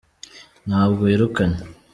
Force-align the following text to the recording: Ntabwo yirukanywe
Ntabwo 0.67 1.01
yirukanywe 1.09 1.61